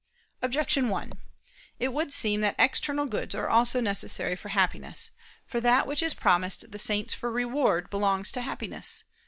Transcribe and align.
Objection 0.41 0.89
1: 0.89 1.13
It 1.77 1.93
would 1.93 2.11
seem 2.11 2.41
that 2.41 2.55
external 2.57 3.05
goods 3.05 3.35
also 3.35 3.77
are 3.77 3.81
necessary 3.83 4.35
for 4.35 4.49
Happiness. 4.49 5.11
For 5.45 5.61
that 5.61 5.85
which 5.85 6.01
is 6.01 6.15
promised 6.15 6.71
the 6.71 6.79
saints 6.79 7.13
for 7.13 7.31
reward, 7.31 7.91
belongs 7.91 8.31
to 8.31 8.41
Happiness. 8.41 9.03